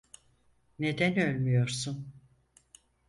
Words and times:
Neden 0.79 1.15
ölmüyorsun? 1.15 2.13